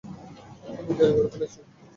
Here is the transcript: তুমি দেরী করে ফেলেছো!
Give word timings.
তুমি 0.77 0.93
দেরী 0.97 1.13
করে 1.15 1.29
ফেলেছো! 1.33 1.59